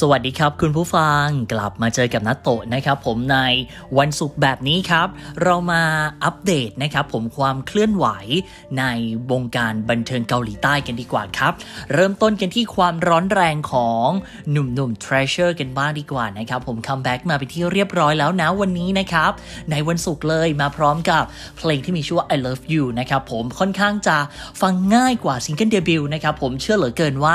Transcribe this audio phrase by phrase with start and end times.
[0.00, 3.38] สวัสดีครับคุณผู้ฟังกลับมาเจอกับนัตโตะนะครับ ผมใน
[3.98, 5.08] วันศุกร์แบบนี้ครับ
[5.42, 5.82] เรามา
[6.24, 8.06] อัปเดตนะครับ ผมความเคลื่อนไหว
[8.78, 8.84] ใน
[9.30, 11.52] วงการบันเทิงเกาหลีใต้กันดีกว่าครับ
[11.92, 14.08] เริ่มต้นกันที่ความร้อนแรงของ
[14.50, 19.32] หนุ่มๆ Treasure กันบ้างดีกว่านะครับ ผม comeback มาเป็นที่เรียบร้อยแล้วนะวันนี้นะครับ
[19.70, 21.22] ในวันศุกร์เลยมาพร้อมกับ
[21.56, 24.16] เพลงที่มีชื่อว่า I Love You นะครับผมค่อนข้างจะ
[24.60, 27.34] ฟังง่ายกว่า single debut นะครับผมเชื่อเหลือเกินว่า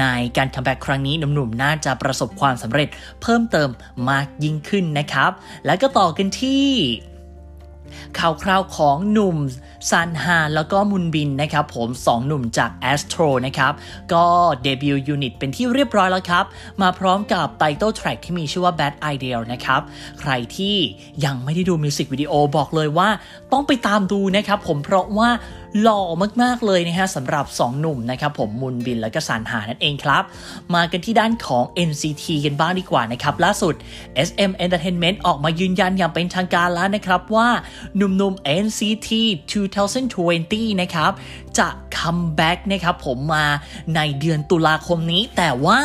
[0.00, 0.04] ใน
[0.36, 2.88] การ comeback ครั้งนี้หนุ่มๆน่าจะประสบความสำเร็จ
[3.22, 3.68] เพิ่มเติม
[4.10, 5.30] มากยิ่งขึ้นนะครับ
[5.66, 6.66] แล้วก็ต่อกันที่
[8.18, 9.36] ข่าวคราวของหนุ่ม
[9.90, 13.72] ซานฮาแล้วก็มุนบินนะครับผมสองหนุ่มจาก Astro นะครับ
[14.12, 14.26] ก็
[14.62, 16.44] debut unit เป็นที่เรียบร้อยแล้วครับ
[16.82, 19.80] มาพร้อมกับ title track ที่มีชื่อว่า Bad Idea นะครับ
[20.20, 20.76] ใครที่
[21.24, 23.08] ยังไม่ได้ดู music video บอกเลยว่า
[23.52, 25.28] ต้องไปตามดูนะครับผมเพราะว่า
[25.82, 26.00] หล่อ
[26.42, 30.22] มากๆเลยนะฮะสำหรับ 2 หนุ่มนะครับผมมุนบินและก็ซานฮานั่นเองครับ
[30.74, 33.74] มากันที่ด้านของ NCT กันบ้างดีกว่านะครับล่าสุด
[34.28, 37.48] SM Entertainment ออกมายืนยันอย่างเป็นทางการแล้วนะครับว่า
[37.96, 39.10] หนุ่มๆ NCT
[39.94, 41.12] 2020 นะครับ
[41.58, 43.46] จะ comeback นะครับผมมา
[43.94, 45.80] ในเดือนตุลาคมนี้แต่ว่า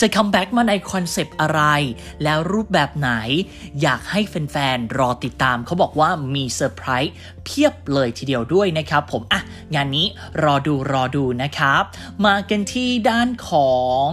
[0.00, 1.62] จะ comeback มาใน concept อะไร
[2.22, 3.10] แล้วรูปแบบไหน
[3.82, 7.12] อยากให้แฟนๆ รอติดตาม เขาบอกว่ามีเซอร์ไพรส์
[7.44, 9.40] เพียบเลยทีเดียวด้วยนะครับผม อะ
[9.74, 10.06] งานนี้
[10.42, 11.82] รอดูรอดูนะครับ
[12.26, 13.74] มากันที่ด้านขอ
[14.06, 14.08] ง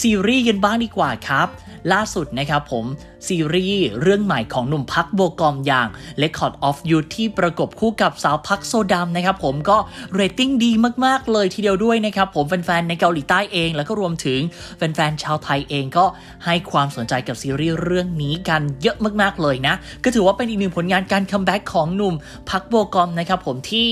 [0.00, 1.48] ซีรีส์กันบ้างดีกว่าครับ
[1.92, 2.84] ล่าสุดนะครับผม
[3.28, 5.88] ซีรีส์เรื่องใหม่ของหนุ่มพักโบกอมอย่าง
[6.22, 9.76] Record of Youth ที่ประกบคู่กับสาวพักโซดามนะครับผมก็
[10.14, 10.70] เรตติ้งดี
[11.04, 14.40] มาก ๆ เลยทีเดียวด้วยนะครับผมแฟน ๆ ในเกาหลีใต้เอง แล้วก็รวมถึง
[14.76, 16.04] แฟน ๆ ชาวไทยเองก็
[16.44, 22.14] ให้ความสนใจกับซีรีส์เรื่องนี้กันเยอะมาก ๆ เลยนะ ก็ถือว่าเป็นอีกหนึ่งผลงานการ comeback ของหนุ่ม
[22.50, 23.90] พักโบกอมนะครับผมที่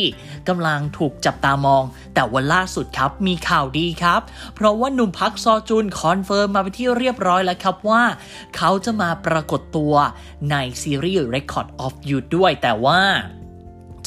[0.49, 1.83] กำลังถูกจับตามอง
[2.15, 4.21] แต่ว่าล่าสุดครับมีข่าวดีครับ
[4.55, 8.03] เพราะว่าหนุ่มพักซอจุน confirm มาเป็นที่เรียบร้อยแล้วครับว่า
[8.57, 9.95] เขาจะมาปรากฏตัว
[10.51, 13.01] ในซีรีส์ Record of Youth ด้วยแต่ว่า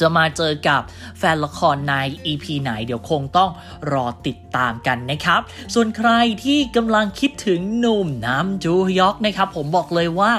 [0.00, 0.82] จะมาเจอกับ
[1.18, 1.94] แฟนละครใน
[2.26, 3.50] EP ไหนเดี๋ยวคงต้อง
[3.92, 5.40] รอติดตามกันนะครับ
[5.74, 6.10] ส่วนใคร
[6.44, 10.32] ที่กำลังคิดถึงหนุ่มนัมจูฮยอกนะครับ ผมบอกเลยว่า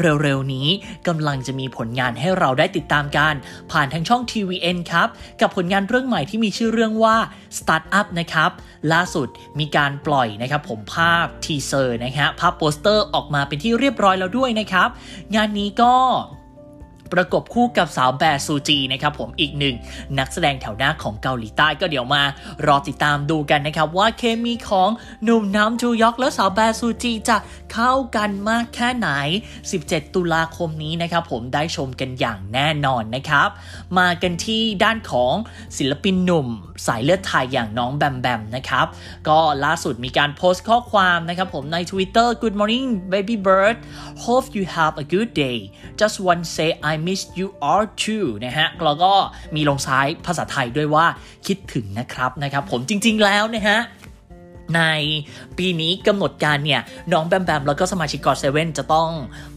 [0.00, 0.68] เร็วๆนี้
[1.08, 3.34] กำลังจะมีผลงานให้เราได้ติดตามกัน
[3.72, 5.08] ผ่านทางช่อง TVN ครับ
[5.40, 7.16] กับผลงานเรื่องใหม่ที่มีชื่อเรื่องว่า
[7.58, 8.50] Startup นะครับ
[8.92, 14.88] ล่าสุดมีการปล่อยนะครับผมภาพ teaser นะฮะภาพโปสเตอร์ออกมาเป็นที่เรียบร้อยแล้วด้วยนะครับ
[15.34, 15.94] งานนี้ก็
[17.12, 19.76] ประกบคู่กับสาวแบซูจีนะครับผมอีกหนึ่ง
[20.18, 22.22] นักแสดงแถวหน้าของเกาหลีใต้ก็เดี๋ยวมา
[22.66, 24.90] รอติดตามดูกันนะครับ ว่าเคมีของ
[25.24, 27.36] หนุ่มน้ำจูยอกและสาวแบซูจีจะ
[27.72, 29.08] เข้ากันมากแค่ไหน
[29.64, 33.48] 17 ตุลาคมนี้นะครับผมได้ชมกันอย่างแน่นอนนะครับ
[33.98, 35.34] มากันที่ด้านของ
[35.78, 36.48] ศิลปินหนุ่ม
[36.86, 38.86] สายเลือดไทยอย่างน้องแบมแบมนะครับ
[39.28, 43.76] ก็ล่าสุดมีการโพสต์ข้อความนะครับผมใน Twitter Good morning baby bird
[44.24, 45.58] hope you have a good day
[46.00, 49.12] just want to say I miss you all too นะฮะแล้วก็
[49.56, 51.06] มีลงท้ายภาษาไทยด้วยว่า
[51.46, 53.78] คิดถึงนะครับนะครับผมจริงๆแล้วนะฮะ
[54.76, 54.82] ใน
[55.58, 56.80] ปีนี้กำหนดการเนี่ย
[57.12, 59.10] น้องแบมแบมแล้วก็สมาชิกกอดเซเว่นจะต้อง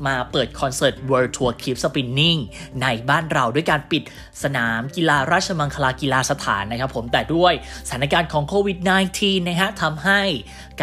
[0.08, 2.40] มาเปิดคอนเสิร์ต World Tour Keep Spinning
[2.81, 4.03] ในบ้านเราด้วยการปิด
[4.44, 7.53] สนามกีฬาราชมังคลากีฬาสถานนะครับผมแต่ด้วย
[7.88, 8.78] สถานการณ์ของโควิด
[9.14, 10.22] -19 นะฮะทำให้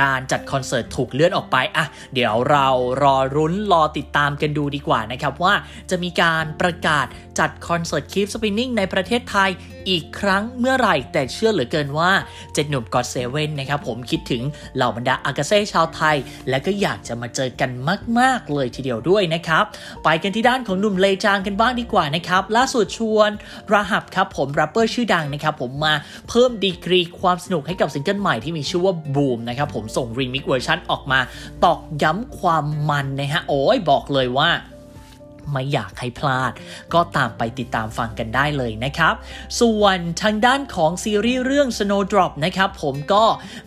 [0.01, 2.69] การจัดคอนเสิร์ตถูกเลื่อนออกไปอะเดี๋ยวเรา
[3.03, 5.55] รอรุ้นรอติดตามกันดูดีกว่านะครับว่า
[5.91, 7.07] จะมีการประกาศ
[7.39, 9.51] จัดคอนเสิร์ต Keep Spinning ในประเทศไทย
[9.89, 12.11] อีกครั้งเมื่อไหร่ แต่เชื่อเหลือเกินว่า
[12.55, 14.43] เจ็ดหนุ่มกอดเซเว่นนะครับผมคิดถึง
[14.77, 16.17] เหล่าบรรดาอากาเซ่ชาวไทย
[16.49, 17.71] และก็อยากจะมาเจอกัน
[18.19, 19.65] มาก ๆ เลยทีเดียวด้วยนะครับ
[20.05, 23.31] ไปกันที่ด้านของหนุ่มเลจางกันบ้างดีกว่านะครับ ล่าสุดชวน
[23.73, 25.95] ราหับครับผมแรปเปอร์ชื่อดังนะครับผมมา
[26.29, 31.21] เพิ่มดีกรีความสนุกให้กับซิงเกิลใหม่ที่มีชื่อว่าบูมนะครับผมส่ง remix version ออกมา
[31.65, 34.51] ตอกย้ำความมันนะฮะโอ้ยบอกเลยว่า
[35.53, 36.53] ไม่อยากให้พลาด
[36.95, 39.15] ก็ตามไปติดตามฟังกันได้เลยนะครับ
[39.61, 43.25] ส่วนทางด้านของซีรีส์เรื่อง Snowdrop นะครับผมก็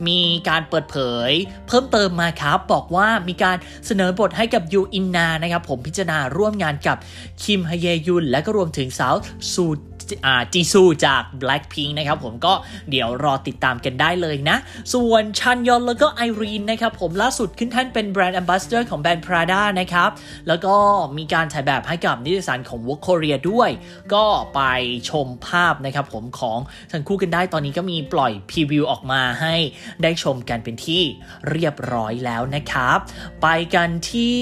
[0.07, 0.97] มีการเปิดเผ
[1.29, 1.31] ย
[1.67, 6.97] เพิ่มเติมมาครับบอกว่ามีการเสนอบทให้กับยูอินนานะครับผมพิจารณาร่วมงานกับ
[7.43, 9.15] คิมฮเยยุนและก็รวมถึงสาว
[9.53, 9.67] ซู
[10.53, 12.53] จีซูจาก Blackpink นะครับผมก็
[12.89, 14.57] เดี๋ยวรอติดตามกันได้เลยนะ
[14.93, 20.09] ส่วนชันยอนแล้วก็ไอรีนนะครับผมล่าสุดขึ้นแท่นเป็นแบรนด์ a m b a s s a d o r ของแบรนด์ Prada นะครับ
[20.47, 20.75] แล้วก็
[21.17, 23.69] มีการถ่ายแบบให้กับนิตยสารของ Vogue Korea ด้วย
[24.13, 24.25] ก็
[24.55, 24.61] ไป
[25.09, 26.59] ชมภาพนะครับผมของ
[26.91, 29.55] ทั้งคู่กันได้ตอนนี้ก็มีปล่อยพรีวิวออกมาให้
[30.03, 31.01] ได้ชมกันเป็นที่
[31.49, 32.97] เรียบร้อยแล้วนะครับ
[33.41, 34.41] ไปกันที่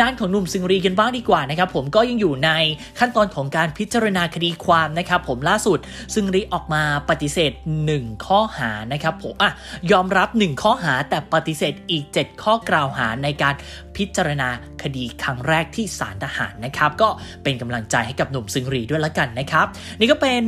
[0.00, 2.50] ด้านของหนุ่มซิงรีกันบ้างดีกว่านะครับผมก็ยังอยู่ใน
[2.98, 5.78] ขั้นตอนของการพิจารณาคดีความามนะครับผมล่าสุด
[6.14, 7.52] ซึ่งริออกมาปฏิเสธ
[7.88, 9.52] 1 ข้อหานะครับผมอะ
[9.92, 13.54] ยอมรับ 1 ข้อหาแต่ปฏิเสธอีก 7 ข้อกล่าวหาในการ
[13.96, 14.48] พิจารณา
[14.82, 17.08] คดีครั้งแรกที่ศาลทหารนะครับ ก็
[17.42, 19.66] เป็นกำลังใจให้กับหนุ่มซึงรีด้วยละกันนะครับ
[20.00, 20.42] นี่ก็เป็น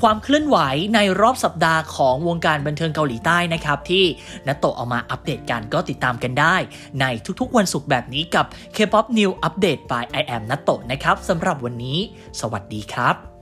[0.00, 0.58] ความเคลื่อนไหว
[0.94, 4.04] ในรอบสัปดาห์ของวงการบันเทิงเกาหลีใต้นะครับ ที่
[4.46, 6.56] นัตโตเอามาอัปเดตกันก็ติดตามกันได้
[7.00, 7.04] ใน
[7.40, 11.98] ทุกๆวันศุกร์แบบนี้กับ K-POP New Update by I am นัตโตนะครับสำหรับวันนี้
[12.40, 13.33] สวัสดีครับ